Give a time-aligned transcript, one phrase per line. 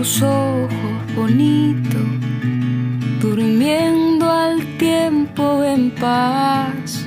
[0.00, 0.70] Tus ojos
[1.14, 1.98] bonito,
[3.20, 7.06] durmiendo al tiempo en paz.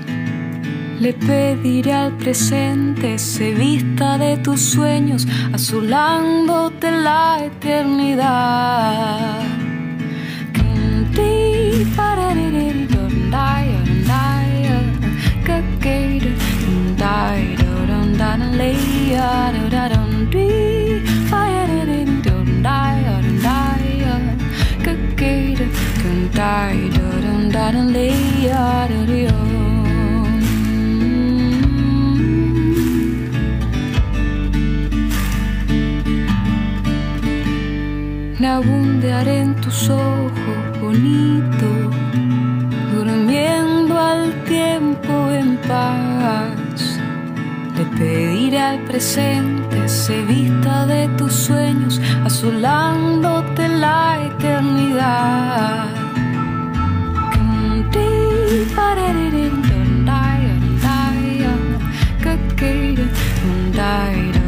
[0.99, 8.83] Le pediré al presente se vista de tus sueños, azulándote la eternidad.
[38.39, 41.69] Nabundearé en tus ojos bonito,
[42.93, 46.99] durmiendo al tiempo en paz.
[47.77, 56.02] Le pediré al presente se vista de tus sueños, azulándote la eternidad.
[58.75, 60.05] but it didn't
[62.21, 64.42] Cookie.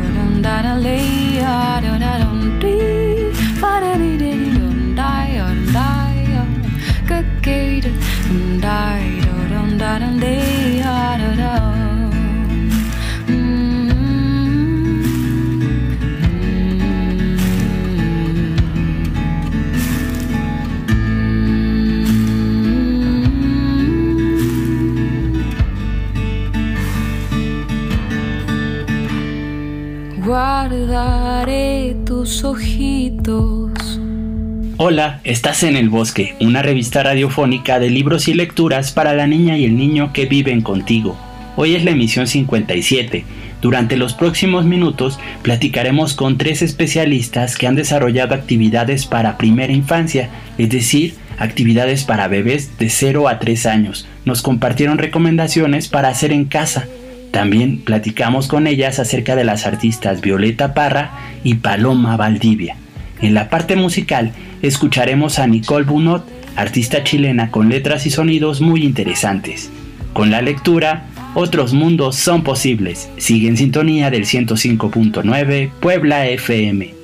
[34.96, 39.58] Hola, estás en El Bosque, una revista radiofónica de libros y lecturas para la niña
[39.58, 41.18] y el niño que viven contigo.
[41.58, 43.26] Hoy es la emisión 57.
[43.62, 50.30] Durante los próximos minutos platicaremos con tres especialistas que han desarrollado actividades para primera infancia,
[50.58, 54.08] es decir, actividades para bebés de 0 a 3 años.
[54.24, 56.88] Nos compartieron recomendaciones para hacer en casa
[57.32, 61.12] también platicamos con ellas acerca de las artistas Violeta Parra
[61.44, 62.78] y Paloma Valdivia.
[63.22, 64.32] En la parte musical
[64.62, 69.72] escucharemos a Nicole Bunot, artista chilena con letras y sonidos muy interesantes.
[70.14, 73.10] Con la lectura, otros mundos son posibles.
[73.18, 76.95] Sigue en sintonía del 105.9 Puebla FM.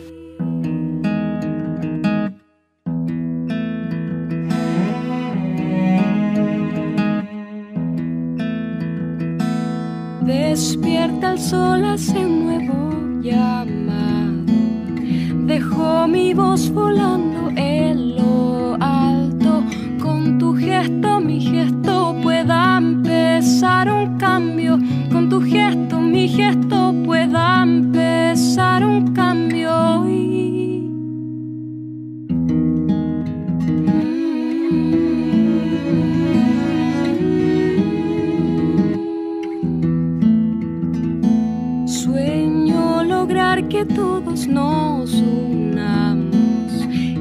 [44.31, 46.71] Nos unamos.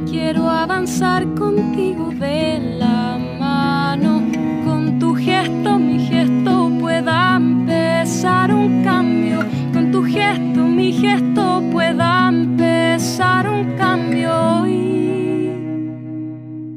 [0.09, 4.23] Quiero avanzar contigo de la mano.
[4.65, 9.41] Con tu gesto, mi gesto pueda empezar un cambio.
[9.73, 14.67] Con tu gesto, mi gesto pueda empezar un cambio.
[14.69, 15.51] Y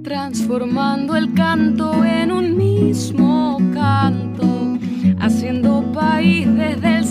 [0.03, 4.79] transformando el canto en un mismo canto.
[5.19, 7.05] Haciendo país desde el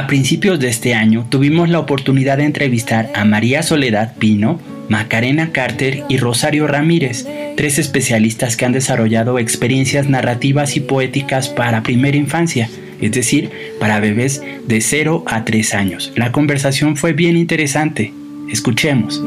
[0.00, 4.58] sentir principios de este año tuvimos la oportunidad de entrevistar a María Soledad Pino,
[4.88, 7.26] Macarena Carter y Rosario Ramírez,
[7.56, 12.70] tres especialistas que han desarrollado experiencias narrativas y poéticas para primera infancia,
[13.00, 16.12] es decir, para bebés de 0 a 3 años.
[16.16, 18.12] La conversación fue bien interesante.
[18.50, 19.22] Escuchemos.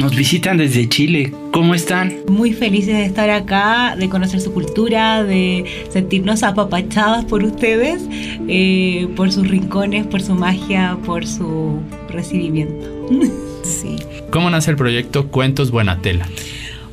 [0.00, 1.30] Nos visitan desde Chile.
[1.52, 2.14] ¿Cómo están?
[2.26, 8.02] Muy felices de estar acá, de conocer su cultura, de sentirnos apapachadas por ustedes,
[8.48, 12.88] eh, por sus rincones, por su magia, por su recibimiento.
[13.62, 13.96] sí.
[14.30, 16.26] ¿Cómo nace el proyecto Cuentos Buenatela?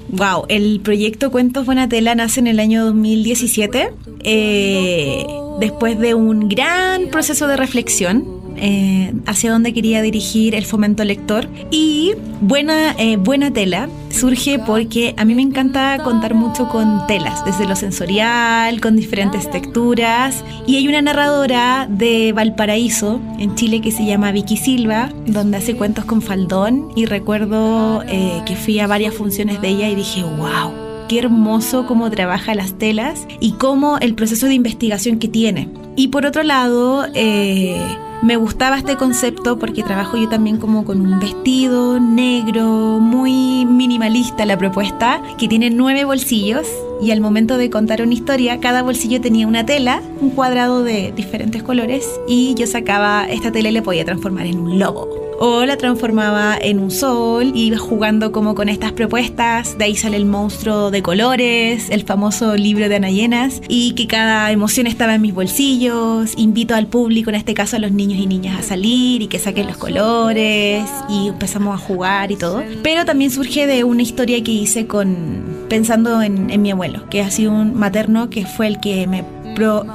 [0.09, 3.89] Wow, el proyecto Cuentos Buenatela nace en el año 2017,
[4.24, 5.25] eh,
[5.62, 11.48] después de un gran proceso de reflexión eh, hacia dónde quería dirigir el fomento lector.
[11.71, 17.45] Y buena, eh, buena tela surge porque a mí me encanta contar mucho con telas,
[17.45, 20.44] desde lo sensorial, con diferentes texturas.
[20.65, 25.75] Y hay una narradora de Valparaíso, en Chile, que se llama Vicky Silva, donde hace
[25.75, 26.89] cuentos con faldón.
[26.95, 31.86] Y recuerdo eh, que fui a varias funciones de ella y dije, wow qué hermoso
[31.88, 35.69] cómo trabaja las telas y cómo el proceso de investigación que tiene.
[35.95, 37.81] Y por otro lado, eh,
[38.21, 44.45] me gustaba este concepto porque trabajo yo también como con un vestido negro, muy minimalista
[44.45, 46.67] la propuesta, que tiene nueve bolsillos
[47.01, 51.11] y al momento de contar una historia, cada bolsillo tenía una tela, un cuadrado de
[51.15, 55.65] diferentes colores y yo sacaba esta tela y le podía transformar en un lobo o
[55.65, 59.77] la transformaba en un sol iba jugando como con estas propuestas.
[59.77, 64.51] De ahí sale el monstruo de colores, el famoso libro de Anayenas y que cada
[64.51, 66.33] emoción estaba en mis bolsillos.
[66.37, 69.39] Invito al público, en este caso a los niños y niñas, a salir y que
[69.39, 72.63] saquen los colores y empezamos a jugar y todo.
[72.83, 77.21] Pero también surge de una historia que hice con pensando en, en mi abuelo, que
[77.21, 79.23] ha sido un materno que fue el que me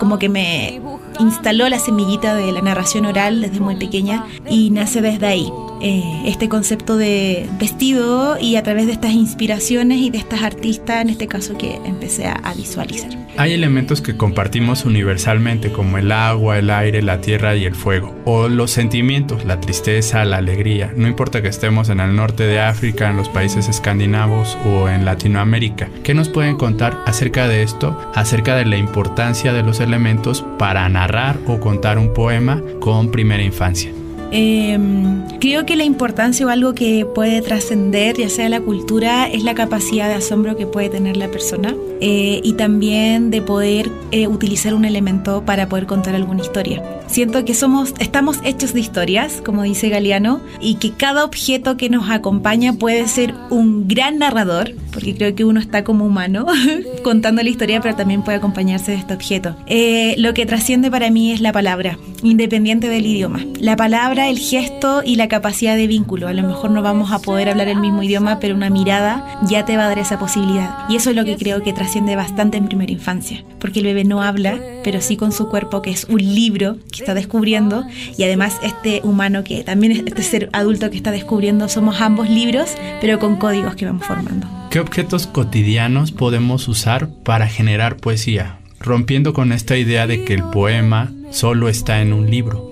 [0.01, 0.81] como que me
[1.19, 5.53] instaló la semillita de la narración oral desde muy pequeña y nace desde ahí.
[5.85, 11.03] Eh, este concepto de vestido y a través de estas inspiraciones y de estas artistas,
[11.03, 13.11] en este caso que empecé a, visualizar.
[13.37, 18.15] Hay elementos que compartimos universalmente como el agua, el aire, la tierra y el fuego,
[18.25, 22.61] o los sentimientos, la tristeza, la alegría, no importa que estemos en el norte de
[22.61, 25.89] África, en los países escandinavos o en Latinoamérica.
[26.05, 30.89] ¿Qué nos pueden contar acerca de esto, acerca de la importancia de los elementos para
[30.89, 33.91] narrar o contar un poema con primera infancia?
[34.35, 39.45] Em, creo que la importancia o algo que puede trascender, ya sea la cultura, es
[39.45, 44.27] la capacidad de asombro que puede tener la persona eh, y también de poder eh,
[44.29, 46.83] utilizar un elemento para poder contar alguna historia.
[47.09, 51.91] Siento que somos, estamos hechos de historias, como dice Galeano, y que cada objeto que
[51.91, 56.47] nos acompaña puede ser un gran narrador, porque creo que uno está como humano
[57.05, 59.57] contando la historia, pero también puede acompañarse de este objeto.
[59.67, 63.41] Eh, lo que trasciende para mí es la palabra, independiente del idioma.
[63.59, 66.29] La palabra, el gesto y la capacidad de vínculo.
[66.29, 69.65] A lo mejor no vamos a poder hablar el mismo idioma, pero una mirada ya
[69.65, 70.89] te va a dar esa posibilidad.
[70.89, 74.05] Y eso es lo que creo que trasciende bastante en primera infancia, porque el bebé
[74.05, 77.85] no habla, pero sí con su cuerpo, que es un libro que está descubriendo
[78.17, 82.29] y además este humano que también es este ser adulto que está descubriendo, somos ambos
[82.29, 84.47] libros, pero con códigos que vamos formando.
[84.71, 88.59] ¿Qué objetos cotidianos podemos usar para generar poesía?
[88.81, 92.71] Rompiendo con esta idea de que el poema solo está en un libro.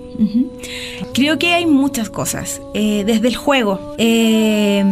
[1.13, 3.95] Creo que hay muchas cosas, eh, desde el juego.
[3.97, 4.83] Eh,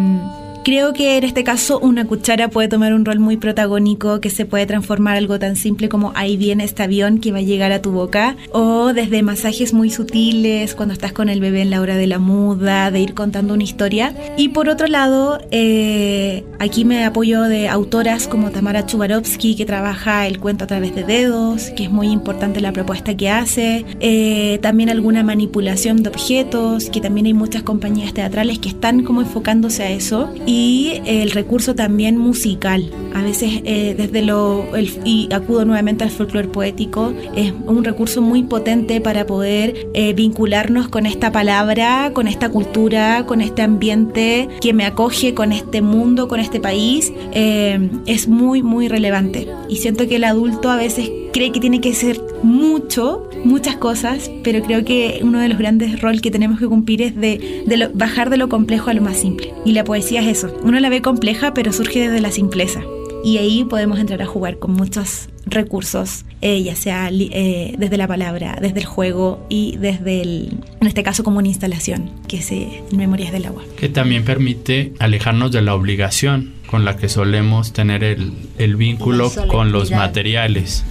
[0.70, 4.46] Creo que en este caso una cuchara puede tomar un rol muy protagónico que se
[4.46, 7.82] puede transformar algo tan simple como ahí viene este avión que va a llegar a
[7.82, 11.96] tu boca o desde masajes muy sutiles cuando estás con el bebé en la hora
[11.96, 14.14] de la muda, de ir contando una historia.
[14.38, 20.28] Y por otro lado, eh, aquí me apoyo de autoras como Tamara Chubarovsky que trabaja
[20.28, 23.86] el cuento a través de dedos, que es muy importante la propuesta que hace.
[24.02, 29.22] Eh, también alguna manipulación de objetos, que también hay muchas compañías teatrales que están como
[29.22, 30.59] enfocándose a eso y
[31.06, 32.90] el recurso también musical.
[33.14, 34.66] A veces eh, desde lo,
[35.04, 40.88] y acudo nuevamente al folclore poético, es un recurso muy potente para poder eh, vincularnos
[40.88, 46.28] con esta palabra, con esta cultura, con este ambiente que me acoge, con este mundo,
[46.28, 47.12] con este país.
[47.34, 49.48] Eh, es muy, muy relevante.
[49.68, 54.30] Y siento que el adulto a veces cree que tiene que ser mucho, muchas cosas,
[54.44, 58.30] pero creo que uno de los grandes roles que tenemos que cumplir es de, bajar
[58.30, 59.54] de lo complejo a lo más simple.
[59.66, 60.56] Y la poesía es eso.
[60.64, 62.82] Uno la ve compleja, pero surge desde la simpleza.
[63.24, 68.08] Y ahí podemos entrar a jugar con muchos recursos, eh, ya sea eh, desde la
[68.08, 72.52] palabra, desde el juego y desde el, en este caso como una instalación, que es
[72.94, 73.64] Memorias del Agua.
[73.78, 79.72] Que también permite alejarnos de la obligación con la que solemos tener el, vínculo con
[79.72, 80.86] los materiales.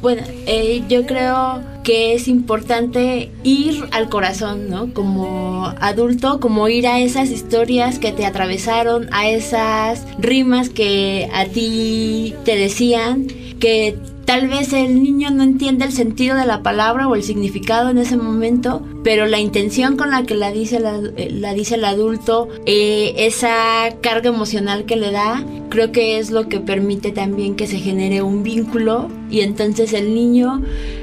[0.00, 4.94] Bueno, eh, yo creo que es importante ir al corazón, ¿no?
[4.94, 11.44] Como adulto, como ir a esas historias que te atravesaron, a esas rimas que a
[11.44, 13.26] ti te decían,
[13.58, 13.98] que
[14.30, 17.98] Tal vez el niño no entiende el sentido de la palabra o el significado en
[17.98, 22.46] ese momento, pero la intención con la que la dice, la, eh, dice el adulto,
[22.64, 27.66] eh, esa carga emocional que le da, creo que es lo que permite también que
[27.66, 30.62] se genere un vínculo y entonces el niño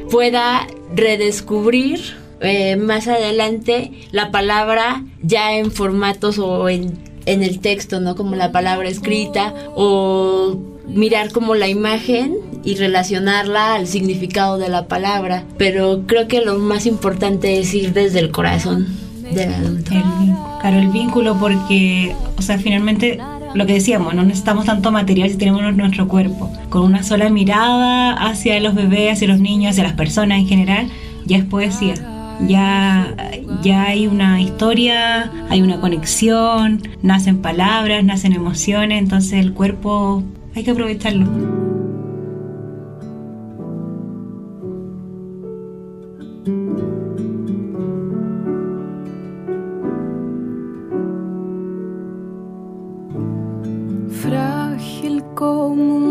[0.10, 0.66] pueda
[0.96, 2.00] redescubrir
[2.40, 8.16] eh, más adelante la palabra ya en formatos o en, en el texto, ¿no?
[8.16, 10.58] Como la palabra escrita o
[10.88, 15.46] mirar como la imagen y relacionarla al significado de la palabra.
[15.58, 18.88] Pero creo que lo más importante es ir desde el corazón
[19.34, 19.92] del adulto.
[20.60, 23.20] claro, el vínculo porque, o sea, finalmente
[23.54, 26.52] lo que decíamos, no necesitamos tanto material si tenemos nuestro cuerpo.
[26.68, 30.90] Con una sola mirada hacia los bebés, hacia los niños, hacia las personas en general,
[31.26, 31.94] ya es poesía.
[32.50, 33.16] Ya,
[33.64, 40.22] ya hay una historia, hay una conexión, nacen palabras, nacen emociones, entonces el cuerpo
[40.54, 41.67] hay que aprovecharlo.
[55.38, 56.07] Como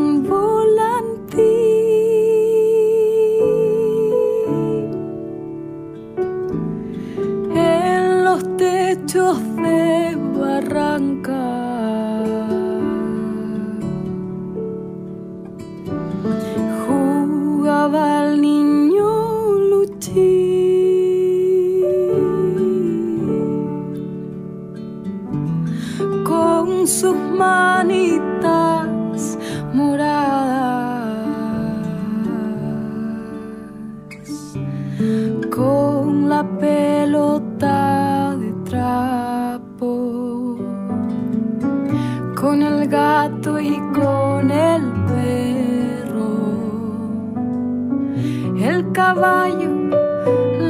[48.93, 49.71] caballo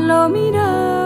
[0.07, 1.06] lo miraba.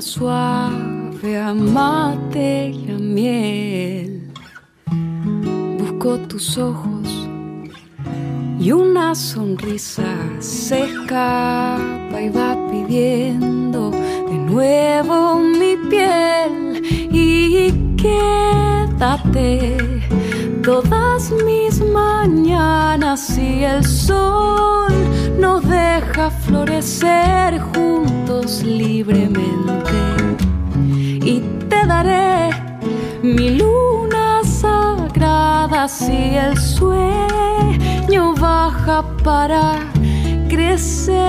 [0.00, 4.32] Suave a mate y a miel.
[5.78, 7.08] Busco tus ojos
[8.58, 19.76] y una sonrisa se escapa y va pidiendo de nuevo mi piel y quédate
[20.62, 21.69] todas mis
[22.20, 24.92] mañanas y el sol
[25.38, 29.98] nos deja florecer juntos libremente
[31.24, 32.50] y te daré
[33.22, 39.78] mi luna sagrada si el sueño baja para
[40.50, 41.20] crecer.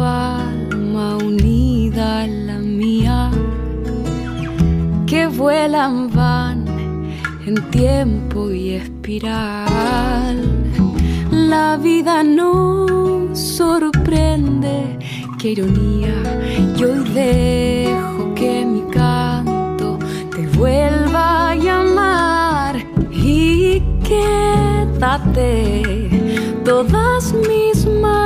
[0.00, 3.30] Alma unida a la mía,
[5.06, 6.64] que vuelan van
[7.46, 10.36] en tiempo y espiral.
[11.30, 14.98] La vida nos sorprende,
[15.38, 16.14] qué ironía,
[16.78, 19.98] y hoy dejo que mi canto
[20.30, 22.12] te vuelva a llamar
[25.02, 26.08] despertate
[26.64, 27.71] todas mis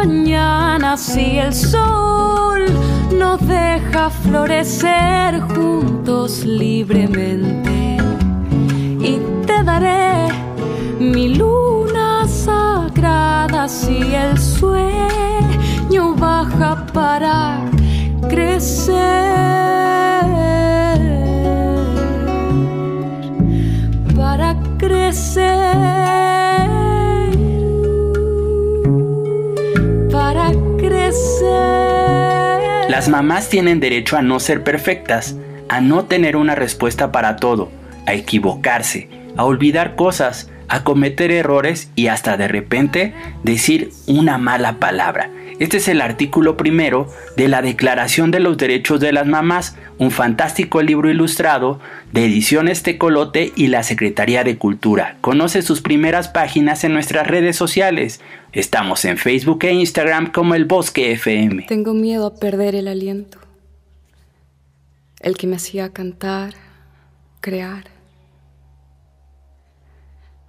[0.07, 2.65] mañanas y el sol
[3.13, 7.97] nos deja florecer juntos libremente.
[9.01, 10.29] Y te daré
[10.99, 17.61] mi luna sagrada si el sueño baja para
[18.29, 20.06] crecer
[32.97, 35.37] Las mamás tienen derecho a no ser perfectas,
[35.69, 37.71] a no tener una respuesta para todo,
[38.07, 43.13] a equivocarse, a olvidar cosas, a cometer errores y hasta de repente
[43.43, 45.31] decir una mala palabra.
[45.59, 50.11] Este es el artículo primero de la Declaración de los Derechos de las Mamás, un
[50.11, 51.81] fantástico libro ilustrado
[52.13, 55.17] de Ediciones Tecolote y la Secretaría de Cultura.
[55.23, 58.21] Conoce sus primeras páginas en nuestras redes sociales.
[58.53, 61.65] Estamos en Facebook e Instagram como El Bosque FM.
[61.69, 63.39] Tengo miedo a perder el aliento,
[65.21, 66.53] el que me hacía cantar,
[67.41, 67.85] crear.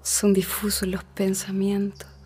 [0.02, 2.17] Son difusos los pensamientos.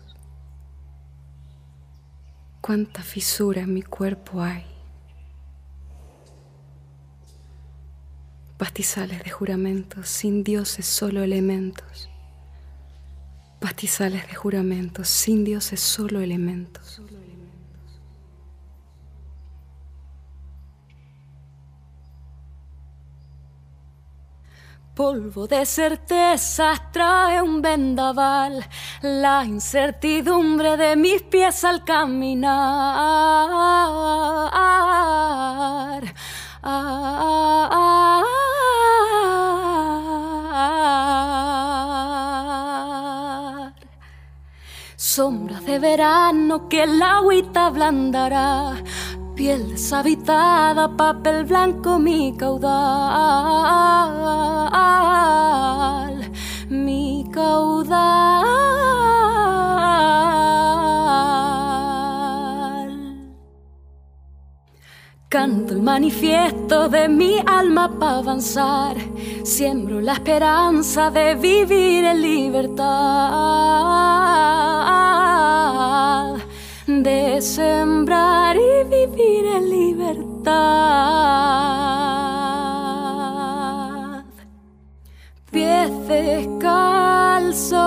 [2.62, 4.64] Cuánta fisura en mi cuerpo hay.
[8.56, 12.08] Pastizales de juramentos, sin dioses, solo elementos.
[13.58, 16.81] Pastizales de juramentos, sin dioses, solo elementos.
[24.94, 28.62] Polvo de certezas trae un vendaval,
[29.00, 32.52] la incertidumbre de mis pies al caminar.
[44.96, 48.74] Sombras de verano que el agüita ablandará
[49.42, 52.70] piel deshabitada, papel blanco, mi caudal,
[56.70, 58.46] mi caudal.
[65.28, 68.96] Canto el manifiesto de mi alma para avanzar,
[69.42, 73.72] siembro la esperanza de vivir en libertad
[77.00, 80.52] de sembrar y vivir en libertad.
[85.50, 87.81] Pies descalzos,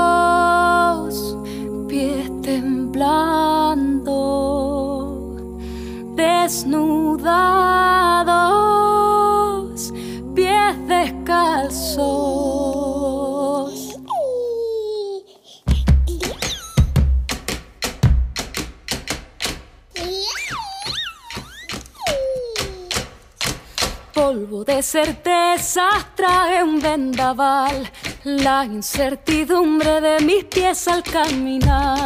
[24.86, 27.90] certezas trae un vendaval,
[28.24, 32.06] la incertidumbre de mis pies al caminar.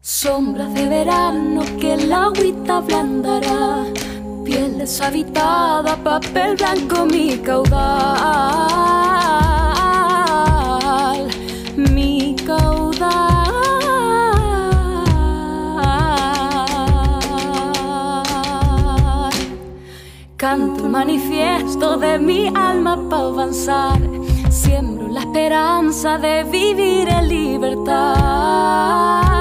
[0.00, 3.84] Sombras de verano que el agüita ablandará
[4.44, 7.04] piel deshabitada, papel blanco
[11.76, 13.10] mi caudal.
[20.36, 24.00] Canto manifiesto de mi alma para avanzar.
[24.50, 29.31] Siembro la esperanza de vivir en libertad.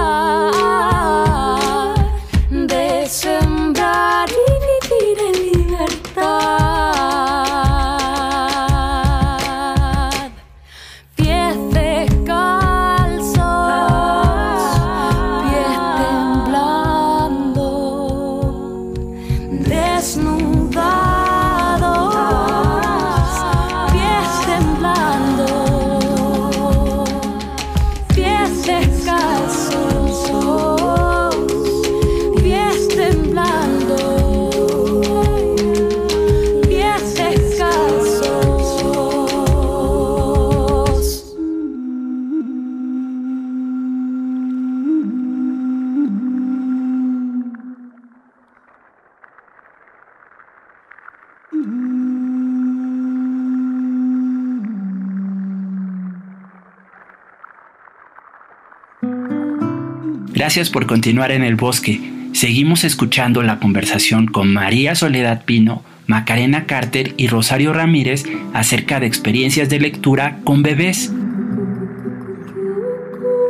[60.52, 62.02] Gracias por continuar en el bosque.
[62.34, 69.06] Seguimos escuchando la conversación con María Soledad Pino, Macarena Carter y Rosario Ramírez acerca de
[69.06, 71.10] experiencias de lectura con bebés.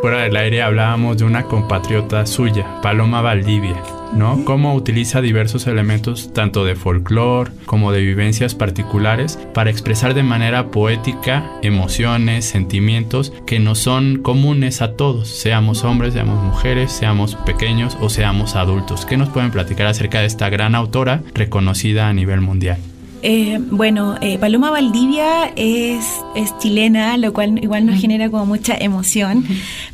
[0.04, 3.82] Fuera del aire hablábamos de una compatriota suya, Paloma Valdivia,
[4.13, 4.43] ¿no?
[4.45, 10.71] Cómo utiliza diversos elementos tanto de folclore como de vivencias particulares para expresar de manera
[10.71, 17.97] poética emociones, sentimientos que no son comunes a todos, seamos hombres, seamos mujeres, seamos pequeños
[18.02, 19.06] o seamos adultos.
[19.06, 22.78] ¿Qué nos pueden platicar acerca de esta gran autora reconocida a nivel mundial?
[23.24, 26.06] Eh, bueno, eh, Paloma Valdivia es,
[26.36, 29.46] es, chilena, lo cual igual nos genera como mucha emoción,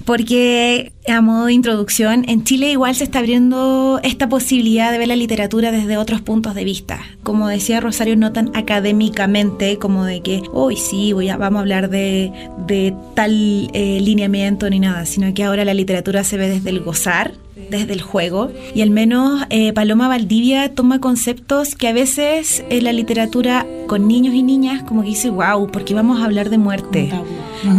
[0.06, 5.10] porque a modo de introducción, en Chile igual se está abriendo esta posibilidad de ver
[5.10, 7.02] la literatura desde otros puntos de vista.
[7.24, 11.62] Como decía Rosario, no tan académicamente como de que, hoy sí, voy a, vamos a
[11.62, 12.32] hablar de,
[12.66, 16.80] de tal eh, lineamiento ni nada, sino que ahora la literatura se ve desde el
[16.80, 17.34] gozar,
[17.70, 18.52] desde el juego.
[18.74, 24.08] Y al menos eh, Paloma Valdivia toma conceptos que a veces en la literatura con
[24.08, 27.12] niños y niñas como que dice, wow, porque vamos a hablar de muerte.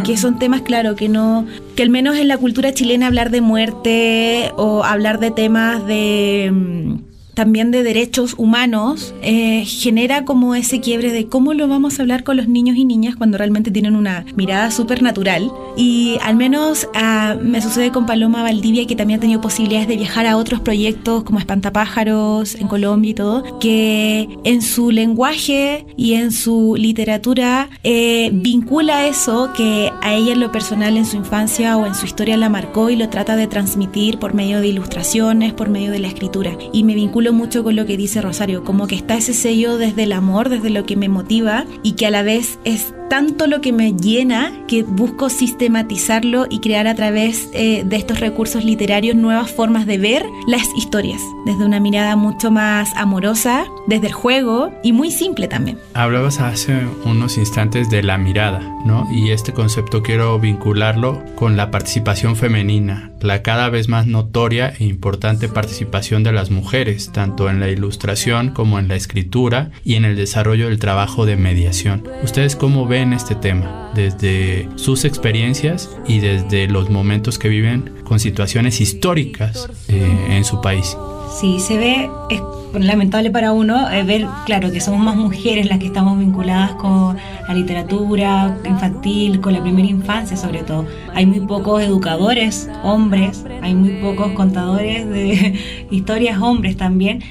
[0.04, 3.40] Que son temas, claro, que no, que al menos en la cultura chilena hablar de
[3.40, 7.07] muerte o hablar de temas de mm,
[7.38, 12.24] también de derechos humanos, eh, genera como ese quiebre de cómo lo vamos a hablar
[12.24, 15.48] con los niños y niñas cuando realmente tienen una mirada súper natural.
[15.76, 19.96] Y al menos ah, me sucede con Paloma Valdivia, que también ha tenido posibilidades de
[19.96, 26.14] viajar a otros proyectos como Espantapájaros en Colombia y todo, que en su lenguaje y
[26.14, 31.76] en su literatura eh, vincula eso que a ella en lo personal en su infancia
[31.76, 35.52] o en su historia la marcó y lo trata de transmitir por medio de ilustraciones,
[35.52, 36.58] por medio de la escritura.
[36.72, 40.04] Y me vinculo mucho con lo que dice Rosario, como que está ese sello desde
[40.04, 43.60] el amor, desde lo que me motiva y que a la vez es tanto lo
[43.60, 49.16] que me llena que busco sistematizarlo y crear a través eh, de estos recursos literarios
[49.16, 54.72] nuevas formas de ver las historias, desde una mirada mucho más amorosa, desde el juego
[54.82, 55.78] y muy simple también.
[55.94, 59.08] Hablabas hace unos instantes de la mirada, ¿no?
[59.10, 64.84] Y este concepto quiero vincularlo con la participación femenina, la cada vez más notoria e
[64.84, 70.04] importante participación de las mujeres, tanto en la ilustración como en la escritura y en
[70.04, 72.04] el desarrollo del trabajo de mediación.
[72.22, 77.92] ¿Ustedes cómo ven en este tema, desde sus experiencias y desde los momentos que viven
[78.04, 80.96] con situaciones históricas eh, en su país.
[81.30, 82.40] Sí, se ve, es
[82.74, 87.16] lamentable para uno eh, ver, claro, que somos más mujeres las que estamos vinculadas con
[87.46, 90.86] la literatura infantil, con la primera infancia sobre todo.
[91.14, 95.58] Hay muy pocos educadores hombres, hay muy pocos contadores de
[95.90, 97.22] historias hombres también.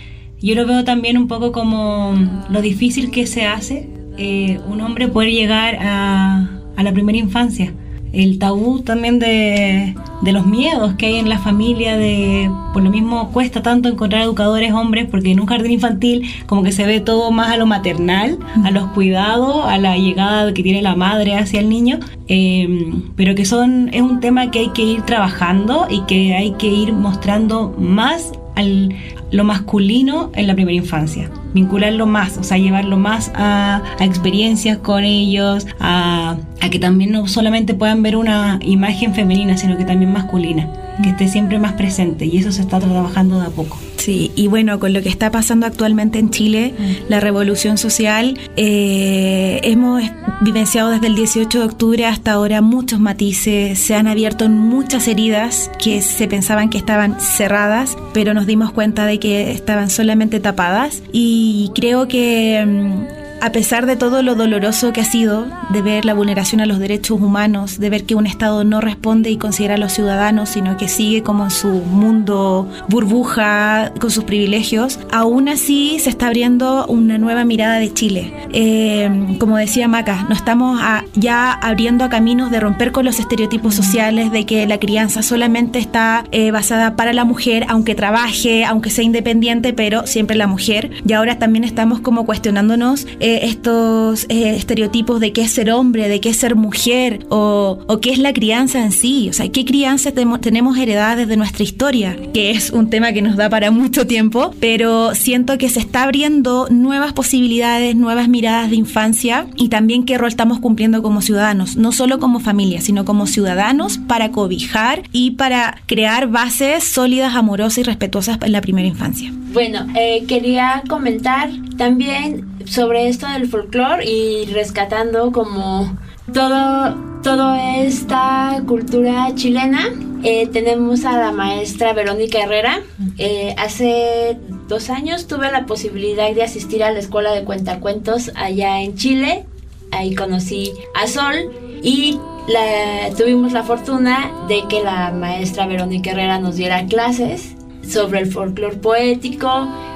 [0.41, 2.13] Yo lo veo también un poco como
[2.49, 7.73] lo difícil que se hace eh, un hombre puede llegar a, la primera infancia.
[8.17, 13.31] El tabú también de, los miedos que hay en la familia, de por lo mismo
[13.31, 17.29] cuesta tanto encontrar educadores hombres, porque en un jardín infantil como que se ve todo
[17.29, 21.59] más a lo maternal, a los cuidados, a la llegada que tiene la madre hacia
[21.59, 26.01] el niño, em, pero que son es un tema que hay que ir trabajando y
[26.07, 28.95] que hay que ir mostrando más al,
[29.31, 31.29] lo masculino en la primera infancia.
[31.53, 37.27] Vincularlo más, o sea, llevarlo más a, experiencias con ellos, a, a, que también no
[37.27, 40.67] solamente puedan ver una imagen femenina, sino que también masculina,
[41.01, 43.77] que esté siempre más presente y eso se está trabajando de a poco.
[43.97, 47.09] Sí, y bueno, con lo que está pasando actualmente en Chile, mm.
[47.09, 50.03] la revolución social, eh, hemos
[50.41, 55.69] vivenciado desde el 18 de octubre hasta ahora muchos matices, se han abierto muchas heridas
[55.83, 61.01] que se pensaban que estaban cerradas, pero nos dimos cuenta de que estaban solamente tapadas
[61.11, 66.05] y creo que mm, a pesar de todo lo doloroso que ha sido, de ver
[66.05, 69.75] la vulneración a los derechos humanos, de ver que un Estado no responde y considera
[69.75, 75.49] a los ciudadanos, sino que sigue como en su mundo burbuja con sus privilegios, aún
[75.49, 78.33] así se está abriendo una nueva mirada de Chile.
[78.53, 80.79] Eh, como decía Maca, no estamos
[81.13, 85.79] ya abriendo a caminos de romper con los estereotipos sociales de que la crianza solamente
[85.79, 90.91] está eh, basada para la mujer, aunque trabaje, aunque sea independiente, pero siempre la mujer.
[91.05, 93.05] Y ahora también estamos como cuestionándonos.
[93.19, 97.79] Eh, estos eh, estereotipos de qué es ser hombre, de qué es ser mujer o,
[97.87, 99.29] o, qué es la crianza en sí.
[99.29, 103.35] O sea, qué crianza tenemos heredadas desde nuestra historia, que es un tema que nos
[103.35, 108.75] da para mucho tiempo, pero siento que se está abriendo nuevas posibilidades, nuevas miradas de
[108.75, 113.27] infancia y también qué rol estamos cumpliendo como ciudadanos, no solo como familia, sino como
[113.27, 119.31] ciudadanos para cobijar y para crear bases sólidas, amorosas y respetuosas en la primera infancia.
[119.53, 125.97] Bueno, eh, quería comentar también sobre del folclore y rescatando como
[126.31, 129.89] todo, toda esta cultura chilena.
[130.23, 132.81] Eh, tenemos a la maestra Verónica Herrera.
[133.17, 138.81] Eh, hace dos años tuve la posibilidad de asistir a la escuela de cuentacuentos allá
[138.81, 139.45] en Chile.
[139.91, 141.51] Ahí conocí a Sol
[141.81, 147.55] y la, tuvimos la fortuna de que la maestra Verónica Herrera nos diera clases
[147.87, 149.49] sobre el folclore poético,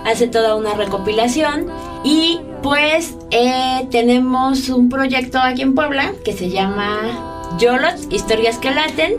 [0.06, 1.68] hace toda una recopilación
[2.04, 8.72] y pues eh, tenemos un proyecto aquí en Puebla que se llama Yolot, Historias que
[8.72, 9.16] Laten.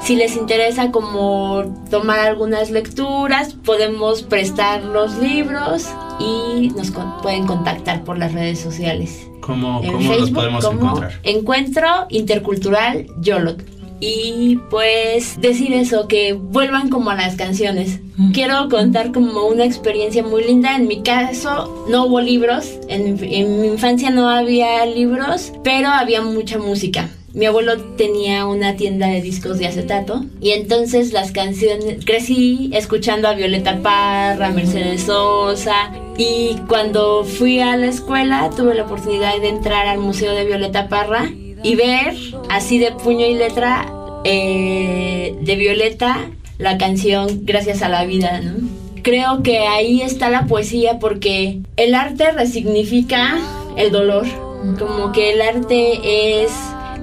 [0.00, 5.88] Si les interesa como tomar algunas lecturas, podemos prestar los libros
[6.20, 9.28] y nos pueden contactar por las redes sociales.
[9.40, 11.12] ¿Cómo, cómo nos podemos encontrar?
[11.24, 18.00] Encuentro Intercultural Yolot y pues decir eso, que vuelvan como a las canciones.
[18.32, 20.74] Quiero contar como una experiencia muy linda.
[20.74, 23.14] En mi caso no hubo libros, en,
[23.60, 27.08] mi infancia no había libros, pero había mucha música.
[27.34, 33.28] Mi abuelo tenía una tienda de discos de acetato y entonces las canciones, crecí escuchando
[33.28, 39.50] a Violeta Parra, Mercedes Sosa y cuando fui a la escuela tuve la oportunidad de
[39.50, 41.30] entrar al Museo de Violeta Parra
[41.62, 42.14] y ver
[42.50, 43.86] así de puño y letra
[44.24, 48.42] eh, de Violeta la canción Gracias a la vida,
[49.02, 53.38] Creo que ahí está la poesía porque el arte resignifica
[53.76, 54.26] el dolor,
[54.78, 56.50] como que el arte es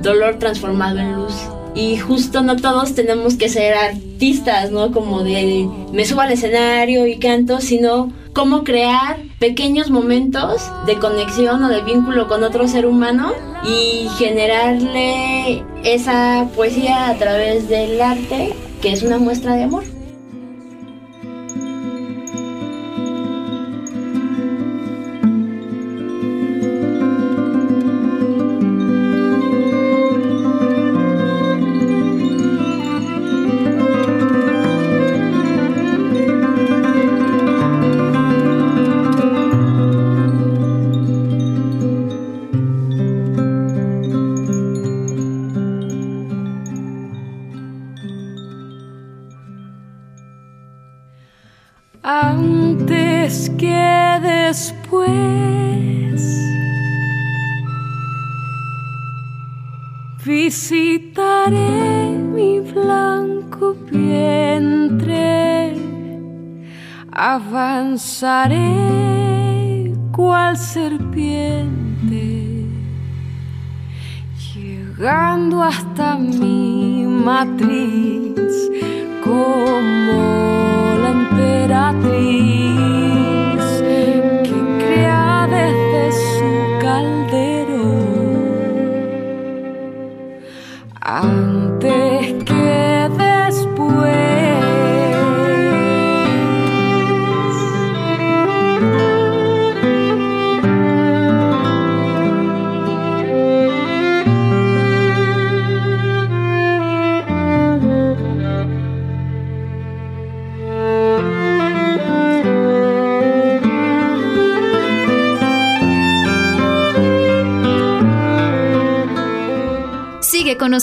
[0.02, 1.34] dolor transformado en luz.
[1.76, 4.92] Y justo no todos tenemos que ser artistas, ¿no?
[4.92, 11.64] Como de me subo al escenario y canto, sino cómo crear pequeños momentos de conexión
[11.64, 13.34] o de vínculo con otro ser humano
[13.64, 19.95] y generarle esa poesía a través del arte, que es una muestra de amor.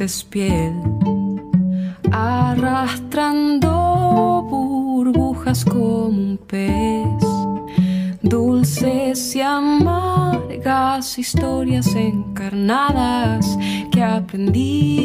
[0.00, 0.72] Cicatrices piel,
[2.10, 3.70] arrastrando
[4.48, 7.06] burbujas como un pez,
[8.22, 13.58] dulces y amargas historias encarnadas
[13.92, 15.00] que aprendí.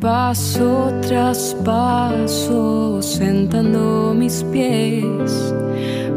[0.00, 5.52] Paso tras paso, sentando mis pies,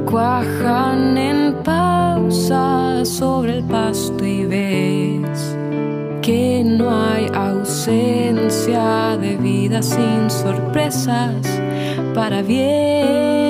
[0.10, 2.50] cuajan en paz
[3.08, 5.56] sobre el pasto y ves
[6.22, 11.36] que no hay ausencia de vida sin sorpresas
[12.16, 13.49] para bien.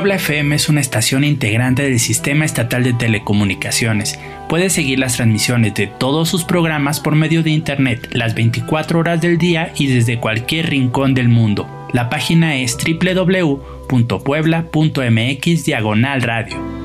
[0.00, 4.18] Puebla FM es una estación integrante del Sistema Estatal de Telecomunicaciones.
[4.48, 9.20] Puede seguir las transmisiones de todos sus programas por medio de Internet las 24 horas
[9.20, 11.68] del día y desde cualquier rincón del mundo.
[11.92, 16.79] La página es www.puebla.mx diagonal radio.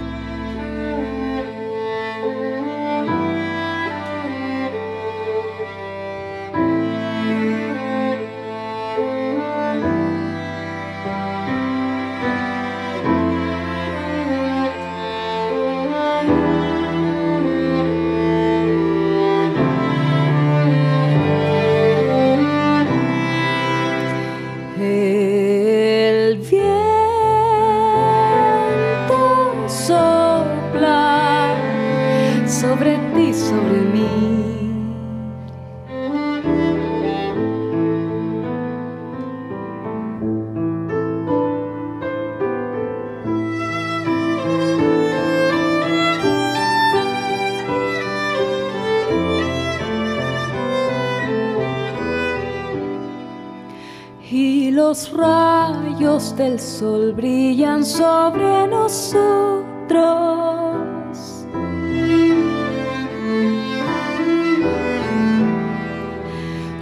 [56.15, 59.97] Del sol brillan sobre nosotros.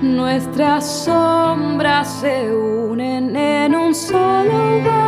[0.04, 5.03] Nuestras sombras se unen en un solo baile.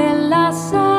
[0.00, 0.89] de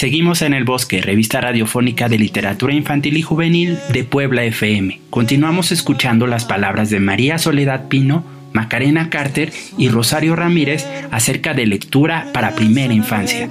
[0.00, 4.98] Seguimos en el bosque, revista radiofónica de literatura infantil y juvenil de Puebla FM.
[5.10, 8.24] Continuamos escuchando las palabras de María Soledad Pino,
[8.54, 13.46] Macarena Carter y Rosario Ramírez acerca de lectura para primera infancia.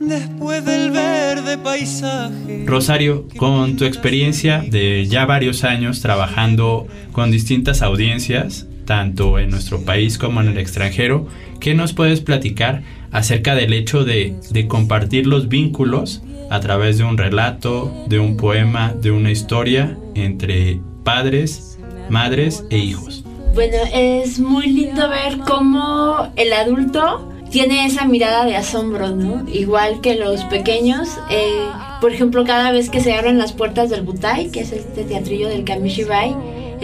[0.00, 2.64] Después del verde paisaje.
[2.64, 9.84] Rosario, con tu experiencia de ya varios años trabajando con distintas audiencias, tanto en nuestro
[9.84, 11.26] país como en el extranjero,
[11.60, 14.36] ¿qué nos puedes platicar acerca del hecho de,
[14.68, 20.80] compartir los vínculos a través de un relato, de un poema, de una historia entre
[21.04, 21.78] padres,
[22.10, 23.24] madres e hijos?
[23.54, 29.48] Bueno, es muy lindo ver cómo el adulto tiene esa mirada de asombro, ¿no?
[29.48, 31.08] Igual que los pequeños.
[31.30, 31.68] Eh,
[32.00, 35.48] por ejemplo, cada vez que se abren las puertas del Butai, que es este teatrillo
[35.48, 36.34] del Kamishibai,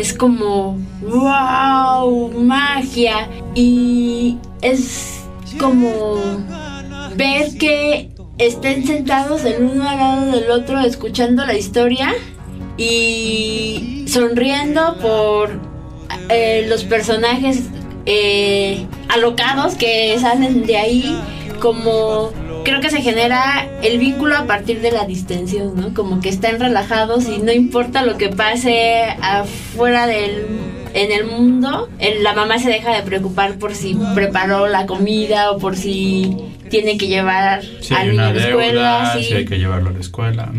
[0.00, 3.28] es como, wow, magia.
[3.54, 5.20] Y es
[5.58, 6.16] como
[7.16, 12.14] ver que estén sentados el uno al lado del otro escuchando la historia
[12.78, 15.60] y sonriendo por
[16.30, 17.64] eh, los personajes
[18.06, 21.20] eh, alocados que salen de ahí,
[21.60, 22.32] como
[22.64, 25.94] creo que se genera el vínculo a partir de la distensión, ¿no?
[25.94, 30.46] Como que están relajados y no importa lo que pase afuera del
[30.92, 31.88] en el mundo,
[32.20, 36.36] la mamá se deja de preocupar por si preparó la comida o por si
[36.68, 37.60] tiene que llevar
[37.96, 39.18] al niño a la escuela.
[39.20, 40.52] Si hay que llevarlo a la escuela.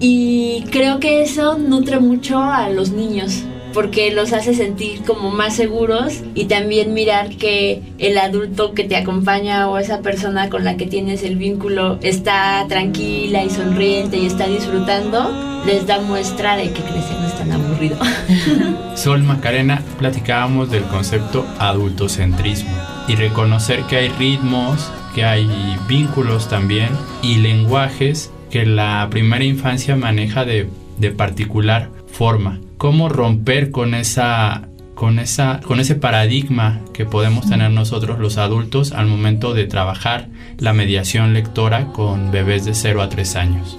[0.00, 3.44] Y creo que eso nutre mucho a los niños
[3.76, 8.96] porque los hace sentir como más seguros y también mirar que el adulto que te
[8.96, 14.24] acompaña o esa persona con la que tienes el vínculo está tranquila y sonriente y
[14.24, 15.30] está disfrutando,
[15.66, 17.98] les da muestra de que crecer no es tan aburrido.
[18.96, 22.72] Sol Macarena, platicábamos del concepto adultocentrismo
[23.08, 25.46] y reconocer que hay ritmos, que hay
[25.86, 26.88] vínculos también
[27.20, 30.66] y lenguajes que la primera infancia maneja de,
[30.96, 37.70] de particular forma cómo romper con esa con esa con ese paradigma que podemos tener
[37.70, 43.08] nosotros los adultos al momento de trabajar la mediación lectora con bebés de 0 a
[43.08, 43.78] 3 años.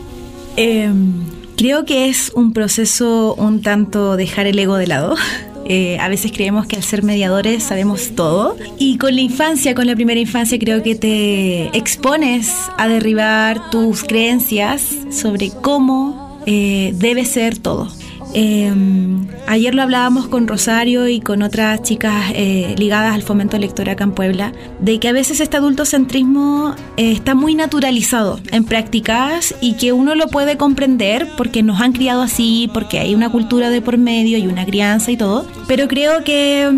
[0.58, 1.24] Em,
[1.58, 5.16] creo que es un proceso un tanto dejar el ego de lado.
[5.70, 9.86] Eh, a veces creemos que al ser mediadores sabemos todo y con la infancia, con
[9.86, 17.26] la primera infancia, creo que te expones a derribar tus creencias sobre cómo eh, debe
[17.26, 17.90] ser todo.
[18.34, 18.74] Eh,
[19.48, 24.04] ayer lo hablábamos con Rosario y con otras chicas eh, ligadas al fomento lector acá
[24.04, 29.74] en Puebla, de que a veces este adultocentrismo eh, está muy naturalizado en prácticas y
[29.74, 33.82] que uno lo puede comprender porque nos han criado así, porque hay una cultura de
[33.82, 36.70] por medio y una crianza y todo, pero creo que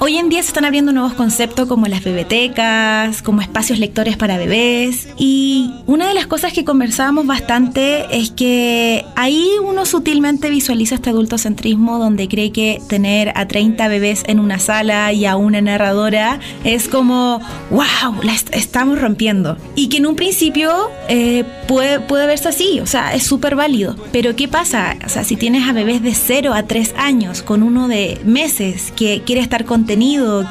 [0.00, 4.38] Hoy en día se están abriendo nuevos conceptos como las bebetecas, como espacios lectores para
[4.38, 5.08] bebés.
[5.16, 11.10] Y una de las cosas que conversábamos bastante es que ahí uno sutilmente visualiza este
[11.10, 16.38] adultocentrismo donde cree que tener a 30 bebés en una sala y a una narradora
[16.62, 17.40] es como,
[17.70, 19.56] wow, la estamos rompiendo.
[19.74, 23.96] Y que en un principio eh, puede, puede verse así, o sea, es súper válido.
[24.12, 24.96] Pero ¿qué pasa?
[25.04, 28.92] O sea, si tienes a bebés de 0 a 3 años con uno de meses
[28.94, 29.87] que quiere estar con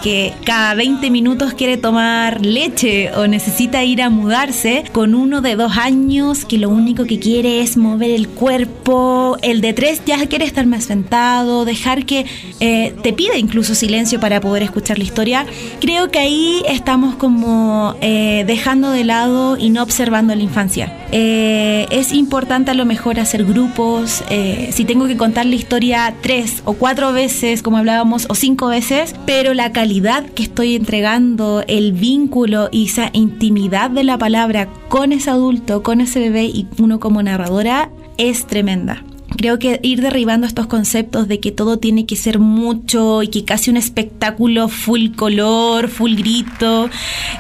[0.02, 5.56] que cada 20 minutos quiere tomar leche o necesita ir a mudarse, con uno de
[5.56, 10.26] dos años que lo único que quiere es mover el cuerpo, el de tres ya
[10.26, 12.26] quiere estar más sentado, dejar que
[12.60, 15.46] eh, te pida incluso silencio para poder escuchar la historia,
[15.80, 20.98] creo que ahí estamos como eh, dejando de lado y no observando la infancia.
[21.12, 24.24] Eh, es importante a lo mejor hacer grupos,
[24.72, 29.14] si tengo que contar la historia tres o cuatro veces, como hablábamos, o cinco veces,
[29.28, 35.11] pero la calidad que estoy entregando, el vínculo y esa intimidad de la palabra con
[35.11, 39.03] ese adulto, con ese bebé y uno como narradora es tremenda.
[39.36, 43.43] Creo que ir derribando estos conceptos de que todo tiene que ser mucho y que
[43.43, 46.89] casi un espectáculo full color, full grito,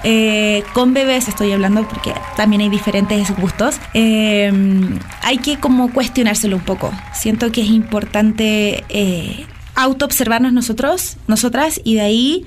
[0.03, 4.51] eh, con bebés estoy hablando porque también hay diferentes gustos, eh,
[5.23, 6.91] hay que como cuestionárselo un poco.
[7.13, 9.45] Siento que es importante eh,
[9.77, 12.45] auto-observarnos nosotros, nosotras, y de ahí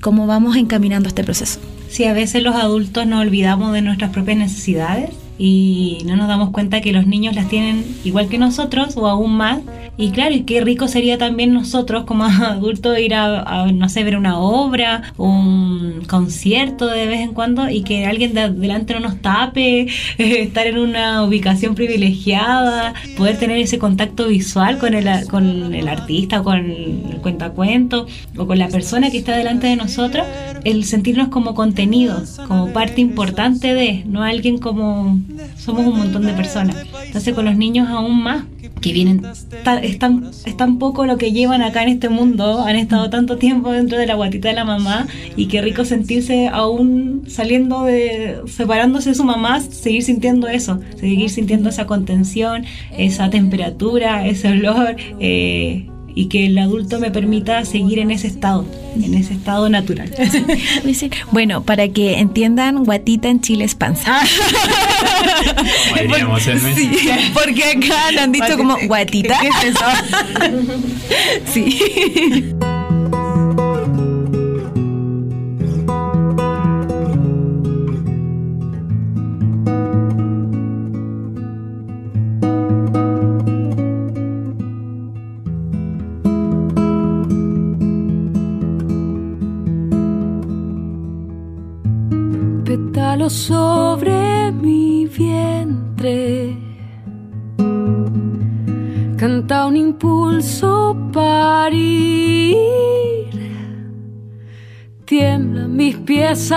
[0.00, 1.60] cómo vamos encaminando este proceso.
[1.88, 5.10] Sí, a veces los adultos nos olvidamos de nuestras propias necesidades
[5.44, 9.36] y no nos damos cuenta que los niños las tienen igual que nosotros o aún
[9.36, 9.58] más.
[9.96, 14.16] Y claro, y qué rico sería también nosotros como adultos ir a, no sé, ver
[14.16, 19.20] una obra, un concierto de vez en cuando y que alguien de delante no nos
[19.20, 19.88] tape,
[20.18, 26.44] estar en una ubicación privilegiada, poder tener ese contacto visual con el, con el artista,
[26.44, 30.24] con el cuentacuento o con la persona que está delante de nosotros,
[30.62, 35.18] el sentirnos como contenidos, como parte importante de, no alguien como
[35.56, 36.76] somos un montón de personas.
[37.06, 38.44] Entonces con los niños aún más,
[38.80, 39.22] que vienen,
[39.82, 43.38] es tan, es tan poco lo que llevan acá en este mundo, han estado tanto
[43.38, 45.06] tiempo dentro de la guatita de la mamá
[45.36, 51.30] y qué rico sentirse aún saliendo de, separándose de su mamá, seguir sintiendo eso, seguir
[51.30, 52.64] sintiendo esa contención,
[52.96, 54.96] esa temperatura, ese olor.
[55.20, 60.10] Eh, y que el adulto me permita seguir en ese estado, en ese estado natural.
[61.32, 64.20] bueno, para que entiendan, guatita en Chile es panza.
[67.34, 69.38] porque acá lo han dicho como guatita.
[69.40, 69.84] ¿Qué es eso?
[71.52, 72.54] sí.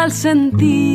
[0.06, 0.95] Al sentir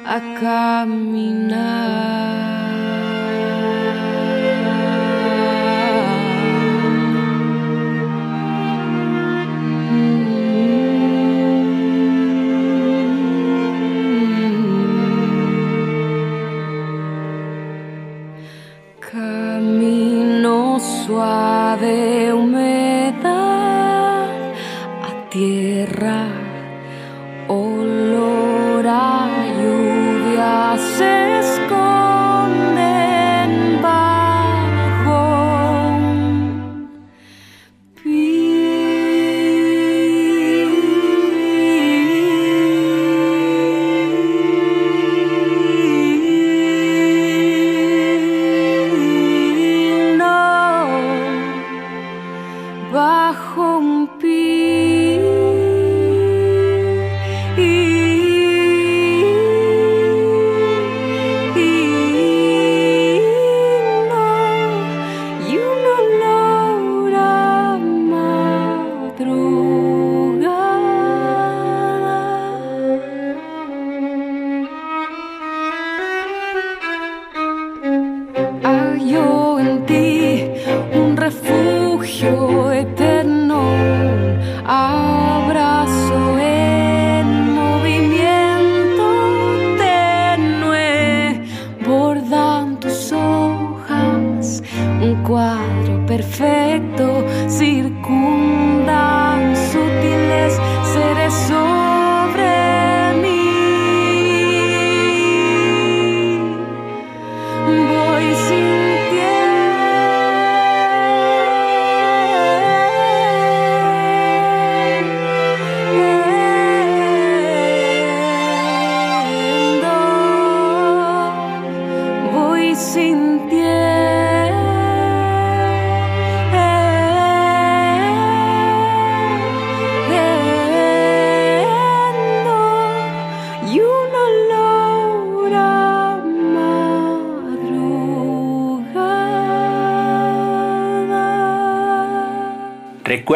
[0.07, 2.20] a caminar.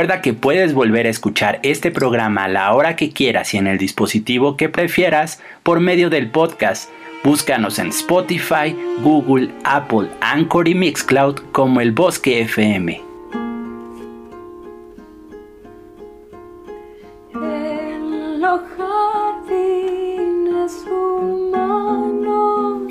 [0.05, 3.67] Recuerda que puedes volver a escuchar este programa a la hora que quieras y en
[3.67, 6.91] el dispositivo que prefieras por medio del podcast.
[7.23, 13.04] Búscanos en Spotify, Google, Apple, Anchor y Mixcloud como El Bosque FM.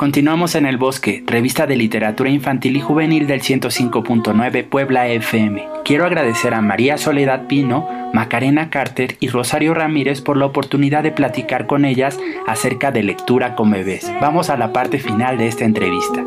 [0.03, 5.65] Continuamos en El Bosque, revista de literatura infantil y juvenil del 105.9 Puebla FM.
[5.85, 11.13] Quiero agradecer a María Soledad Pino, Macarena Carter y Rosario Ramírez por la oportunidad de
[11.13, 14.11] platicar con ellas acerca de lectura con bebés.
[14.19, 16.21] Vamos a la parte final de esta entrevista.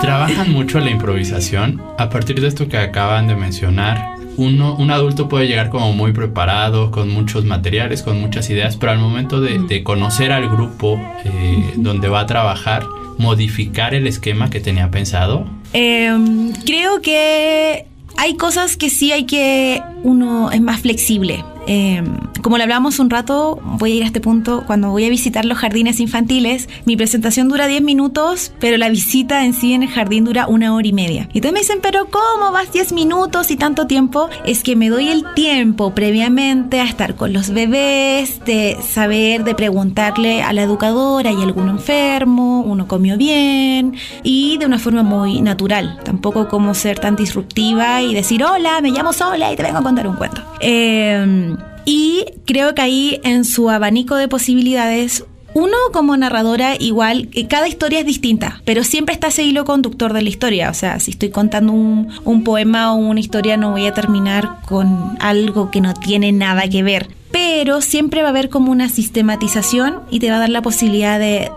[0.00, 1.82] Trabajan mucho la improvisación.
[1.98, 4.11] A partir de esto que acaban de mencionar,
[4.42, 8.92] uno, un adulto puede llegar como muy preparado, con muchos materiales, con muchas ideas, pero
[8.92, 12.86] al momento de, conocer al grupo eh, donde va a trabajar,
[13.18, 15.46] modificar el esquema que tenía pensado.
[15.72, 17.86] Em, creo que
[18.16, 21.44] hay cosas que sí hay que uno es más flexible.
[21.66, 25.10] Em, como le hablamos un rato, voy a ir a este punto, cuando voy a
[25.10, 29.84] visitar los jardines infantiles, mi presentación dura 10 minutos, pero la visita en sí en
[29.84, 31.28] el jardín dura una hora y media.
[31.32, 34.28] Y entonces me dicen, pero ¿cómo vas 10 minutos y tanto tiempo?
[34.44, 39.54] Es que me doy el tiempo previamente a estar con los bebés, de saber, de
[39.54, 42.62] preguntarle a la educadora, ¿hay alguno enfermo?
[42.62, 43.94] ¿Uno comió bien?
[44.24, 48.90] Y de una forma muy natural, tampoco como ser tan disruptiva y decir, hola, me
[48.90, 50.42] llamo Sola y te vengo a contar un cuento.
[50.60, 55.24] Eh, y creo que ahí en su abanico de posibilidades
[55.54, 60.22] uno como narradora igual, cada historia es distinta, pero siempre está ese hilo conductor de
[60.22, 60.70] la historia.
[60.70, 64.60] O sea, si estoy contando un, un, poema o una historia no voy a terminar
[64.66, 68.88] con algo que no tiene nada que ver pero siempre va a haber como una
[68.88, 71.50] sistematización y te va a dar la posibilidad de,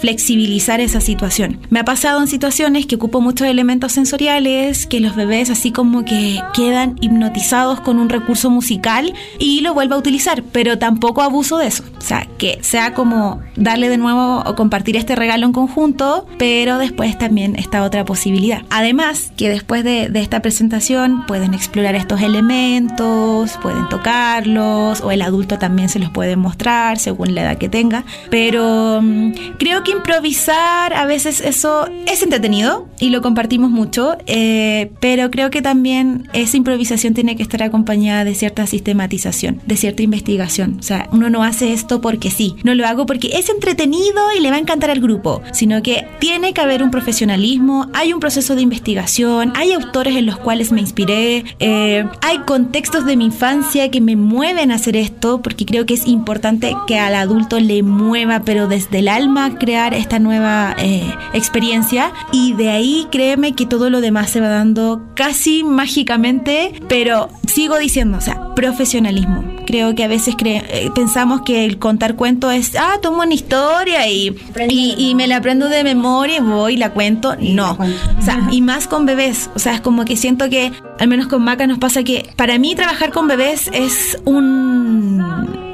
[0.00, 1.58] flexibilizar esa situación.
[1.70, 6.04] Me ha pasado en situaciones que ocupo muchos elementos sensoriales, que los bebés así como
[6.04, 11.58] que quedan hipnotizados con un recurso musical y lo vuelvo a utilizar, pero tampoco abuso
[11.58, 11.84] de eso.
[11.98, 16.78] O sea, que sea como darle de nuevo o compartir este regalo en conjunto, pero
[16.78, 18.62] después también está otra posibilidad.
[18.70, 25.22] Además, que después de, de esta presentación pueden explorar estos elementos, pueden tocarlos, o el
[25.22, 28.04] adulto también se los puede mostrar según la edad que tenga.
[28.30, 34.92] Pero mm, creo que improvisar a veces eso es entretenido y lo compartimos mucho, eh,
[35.00, 40.02] pero creo que también esa improvisación tiene que estar acompañada de cierta sistematización, de cierta
[40.02, 40.76] investigación.
[40.78, 44.40] O sea, uno no hace esto porque sí, no lo hago porque es entretenido y
[44.40, 48.20] le va a encantar al grupo, sino que tiene que haber un profesionalismo, hay un
[48.20, 53.26] proceso de investigación, hay autores en los cuales me inspiré, eh, hay contextos de mi
[53.26, 57.60] infancia que me mueven a hacer esto porque creo que es importante que al adulto
[57.60, 62.12] le mueva, pero desde el alma, crear esta nueva eh, experiencia.
[62.32, 67.78] Y de ahí créeme que todo lo demás se va dando casi mágicamente, pero sigo
[67.78, 69.44] diciendo, o sea, profesionalismo.
[69.66, 74.08] Creo que a veces eh, pensamos que el contar cuentos es, ah, tomo una historia
[74.08, 74.36] y,
[74.68, 77.36] y, me la aprendo de memoria y voy y la cuento.
[77.38, 77.78] No.
[78.18, 79.50] O sea, y más con bebés.
[79.54, 82.58] O sea, es como que siento que, al menos con Maca nos pasa que para
[82.58, 84.71] mí trabajar con bebés es un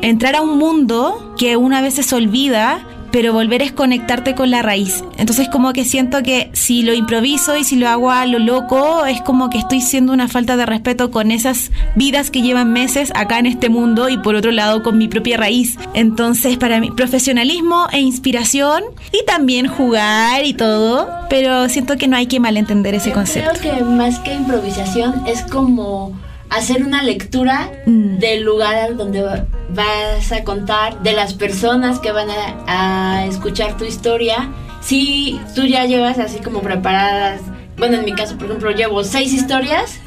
[0.03, 4.62] entrar a un mundo que una vez se olvida pero volver es conectarte con la
[4.62, 5.05] raíz.
[5.16, 9.07] Entonces como que siento que si lo improviso y si lo hago a lo loco,
[9.07, 13.12] es como que estoy siendo una falta de respeto con esas vidas que llevan meses
[13.14, 15.78] acá en este mundo y por otro lado con mi propia raíz.
[15.94, 18.82] Entonces para mí profesionalismo e inspiración
[19.12, 23.59] y también jugar y todo, pero siento que no hay que malentender ese concepto.
[23.61, 26.12] Creo que más que improvisación es como
[26.51, 28.18] hacer una lectura mm.
[28.18, 34.51] del lugar donde vas a contar, de las personas que van a, escuchar tu historia.
[34.80, 37.40] Si tú ya llevas así como preparadas,
[37.76, 40.01] bueno, en mi caso, por ejemplo, llevo seis historias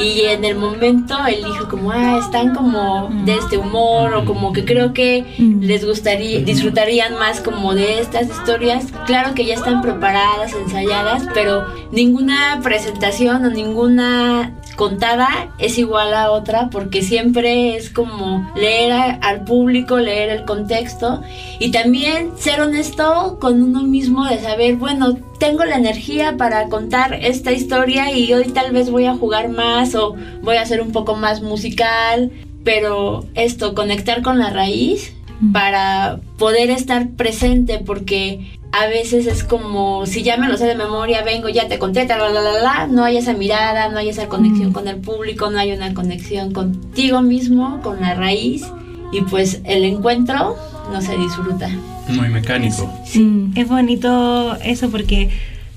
[0.00, 4.64] y en el momento elijo como, ah, están como de este humor o como que
[4.64, 5.60] creo que mm.
[5.60, 8.86] les gustaría, disfrutarían más como de estas historias.
[9.06, 16.30] Claro que ya están preparadas, ensayadas, pero ninguna presentación o ninguna contada es igual a
[16.30, 21.22] otra porque siempre es como leer al público, leer el contexto
[21.58, 27.14] y también ser honesto con uno mismo de saber, bueno, tengo la energía para contar
[27.14, 30.92] esta historia y hoy tal vez voy a jugar más o voy a ser un
[30.92, 32.30] poco más musical,
[32.62, 35.14] pero esto, conectar con la raíz
[35.52, 40.74] para poder estar presente porque a veces es como si ya me lo sé de
[40.74, 44.10] memoria, vengo, ya te conté, la, la, la, la, no hay esa mirada, no hay
[44.10, 48.66] esa conexión con el público, no hay una conexión contigo mismo, con la raíz
[49.12, 50.56] y pues el encuentro
[50.92, 51.70] no se disfruta.
[52.08, 52.92] Muy mecánico.
[53.04, 55.30] Sí, es bonito eso porque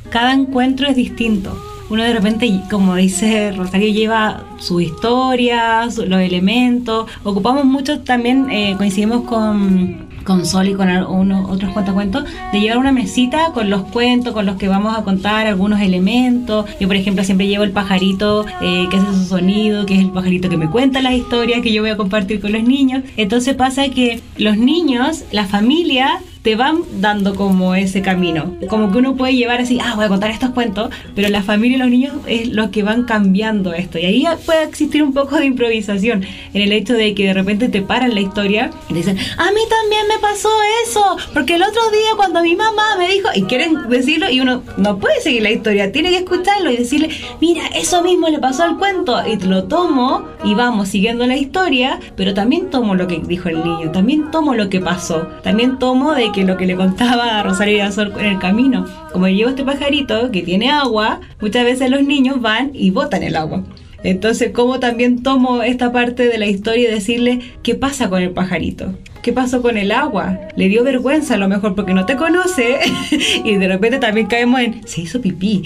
[0.10, 1.58] cada encuentro es distinto.
[1.90, 7.10] uno de repente, como dice Rosario, lleva su historia, los elementos.
[7.24, 12.78] Ocupamos mucho también, eh, coincidimos con con Sol y con unos, otros cuentacuentos, de llevar
[12.78, 16.66] una mesita con los cuentos, con los que vamos a contar algunos elementos.
[16.80, 20.12] Yo, por ejemplo, siempre llevo el pajarito eh, que hace su sonido, que es el
[20.12, 23.04] pajarito que me cuenta las historias que yo voy a compartir con los niños.
[23.18, 28.56] Entonces pasa que los niños, la familia, te van dando como ese camino.
[28.70, 31.78] Como que uno puede llevar así, ah, voy a contar estos cuentos, pero la familia
[31.78, 34.00] y los niños es lo que van cambiando esto.
[34.00, 37.70] Y ahí puede existir un poco de improvisación en el hecho de que de repente
[37.70, 40.50] te paran la historia y dicen, a mí también me pasó
[40.86, 44.64] eso, porque el otro día cuando mi mamá me dijo, y quieren decirlo, y uno
[44.78, 47.10] no puede seguir la historia, tiene que escucharlo y decirle,
[47.42, 51.36] mira, eso mismo le pasó al cuento, y te lo tomo y vamos siguiendo la
[51.36, 55.80] historia, pero también tomo lo que dijo el niño, también tomo lo que pasó, también
[55.80, 59.50] tomo de que lo que le contaba a Rosario Azor en el camino, como llevo
[59.50, 63.64] este pajarito que tiene agua, muchas veces los niños van y botan el agua.
[64.04, 68.32] Entonces, como también tomo esta parte de la historia y decirle qué pasa con el
[68.32, 72.16] pajarito, qué pasó con el agua, le dio vergüenza a lo mejor porque no te
[72.16, 72.80] conoce
[73.44, 75.64] y de repente también caemos en se hizo pipí.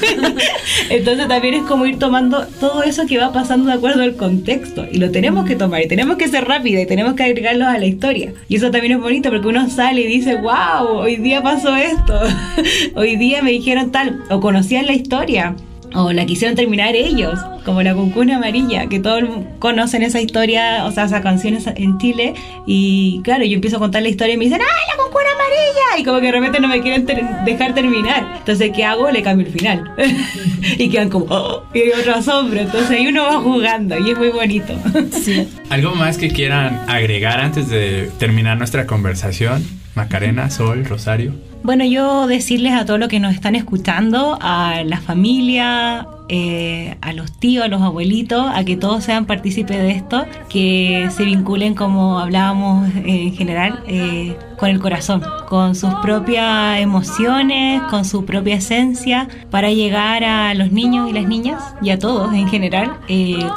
[0.90, 4.86] Entonces también es como ir tomando todo eso que va pasando de acuerdo al contexto.
[4.90, 7.78] Y lo tenemos que tomar y tenemos que ser rápido y tenemos que agregarlo a
[7.78, 8.32] la historia.
[8.48, 12.20] Y eso también es bonito porque uno sale y dice, wow, hoy día pasó esto,
[12.94, 15.54] hoy día me dijeron tal o conocían la historia
[15.94, 19.24] o la quisieron terminar ellos, como la cuncuna amarilla, que todos
[19.58, 22.34] conocen esa historia, o sea, esas canciones en Chile,
[22.66, 26.00] y claro, yo empiezo a contar la historia y me dicen, ¡ay, la cuncuna amarilla!
[26.00, 27.06] Y como que de repente no me quieren
[27.44, 28.36] dejar terminar.
[28.38, 29.10] Entonces, ¿qué hago?
[29.10, 29.92] Le cambio el final.
[30.78, 31.64] y quedan como, ¡oh!
[31.74, 32.60] Y hay otro asombro.
[32.60, 34.74] Entonces ahí uno va jugando y es muy bonito.
[35.12, 35.48] sí.
[35.68, 39.64] ¿Algo más que quieran agregar antes de terminar nuestra conversación?
[39.94, 41.49] Macarena, Sol, Rosario.
[41.62, 47.12] Bueno, yo decirles a todos los que nos están escuchando, a la familia, eh, a
[47.12, 51.74] los tíos, a los abuelitos, a que todos sean partícipes de esto, que se vinculen
[51.74, 58.24] como hablábamos eh, en general, eh, con el corazón, con sus propias emociones, con su
[58.26, 62.92] propia esencia, para llegar a los niños y las niñas y a todos en general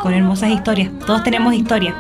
[0.02, 0.90] con hermosas historias.
[1.06, 1.94] Todos tenemos historia,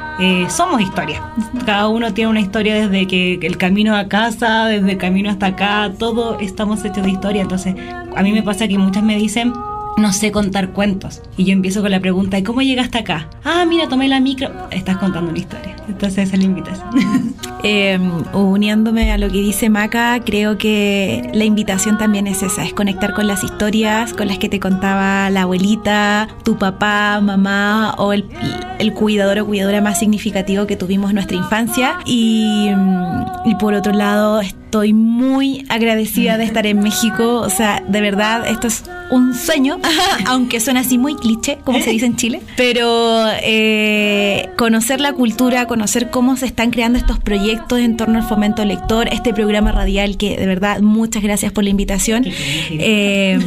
[0.49, 1.21] somos historia.
[1.65, 5.47] Cada uno tiene una historia desde que el camino a casa, desde el camino hasta
[5.47, 7.41] acá, todos estamos hechos de historia.
[7.41, 7.75] Entonces,
[8.15, 9.53] a mí me pasa que muchas me dicen,
[9.97, 11.21] no sé contar cuentos.
[11.37, 13.29] Y yo empiezo con la pregunta, ¿y cómo llegaste acá?
[13.43, 14.49] Ah, mira, tomé la micro.
[14.71, 15.75] Estás contando una historia.
[15.87, 17.33] Entonces esa es la invitación.
[17.65, 17.97] Eh,
[18.33, 23.13] uniéndome a lo que dice Maca, creo que la invitación también es esa, es conectar
[23.13, 28.25] con las historias con las que te contaba la abuelita, tu papá, mamá o el,
[28.95, 31.99] cuidador o cuidadora más significativo que tuvimos en nuestra infancia.
[32.05, 32.69] Y,
[33.45, 34.41] y por otro lado,
[34.73, 37.41] estoy muy agradecida de estar en México.
[37.41, 39.79] O sea, de verdad, esto es un sueño,
[40.25, 42.41] aunque suena así muy cliché, como se dice en Chile.
[42.57, 48.27] Pero eh, conocer la cultura, conocer cómo se están creando estos proyectos en torno al
[48.27, 52.25] fomento lector, este programa radial que de verdad muchas gracias por la invitación.
[52.25, 53.37] Eh,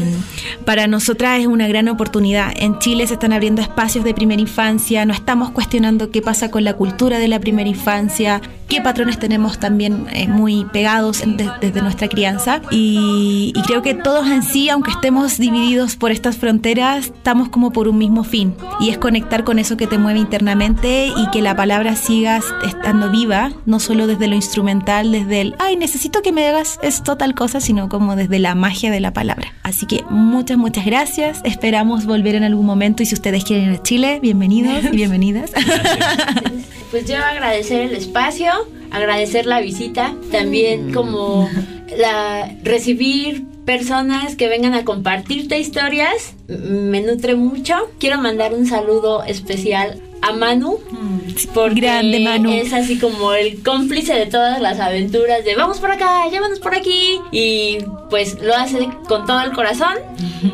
[0.64, 2.52] para nosotras es una gran oportunidad.
[2.56, 6.62] En Chile se están abriendo espacios de primera infancia, no estamos cuestionando qué pasa con
[6.62, 11.22] la cultura de la primera infancia, qué patrones tenemos también eh, muy pegados
[11.60, 12.60] desde nuestra crianza.
[12.70, 17.72] Y, y creo que todos en sí, aunque estemos divididos por estas fronteras, estamos como
[17.72, 18.54] por un mismo fin.
[18.80, 23.10] Y es conectar con eso que te mueve internamente y que la palabra siga estando
[23.10, 27.34] viva, no solo desde lo instrumental, desde el, ay, necesito que me hagas esto, tal
[27.34, 29.52] cosa, sino como desde la magia de la palabra.
[29.62, 31.40] Así que muchas, muchas gracias.
[31.44, 35.52] Esperamos volver en algún momento y si ustedes quieren ir a Chile, bienvenidos y bienvenidas.
[36.90, 38.50] Pues yo agradecer el espacio,
[38.90, 41.48] agradecer la visita, también como
[41.96, 46.34] la recibir personas que vengan a compartirte historias.
[46.46, 47.74] Me nutre mucho.
[47.98, 50.78] Quiero mandar un saludo especial a Manu.
[50.90, 51.16] Mm,
[51.52, 52.52] porque Grande Manu.
[52.52, 56.74] Es así como el cómplice de todas las aventuras de vamos por acá, llévanos por
[56.74, 57.20] aquí.
[57.32, 57.78] Y
[58.08, 59.96] pues lo hace con todo el corazón.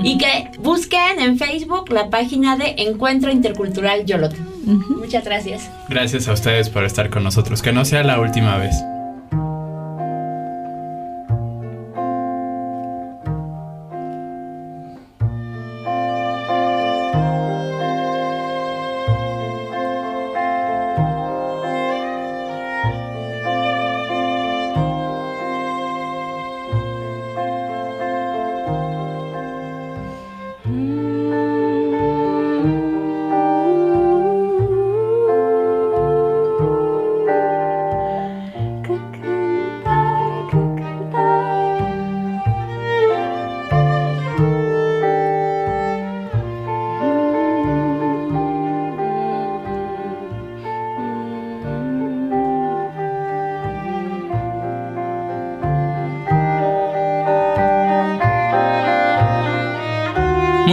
[0.03, 4.52] Y que busquen en Facebook la página de Encuentro Intercultural Yolot.
[4.63, 5.71] Muchas gracias.
[5.89, 7.63] Gracias a ustedes por estar con nosotros.
[7.63, 8.75] Que no sea la última vez.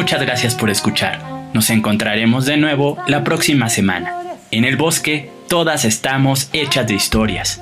[0.10, 1.22] Muchas gracias por escuchar.
[1.54, 4.12] Nos encontraremos de nuevo la próxima semana.
[4.50, 7.62] En el bosque, todas estamos hechas de historias.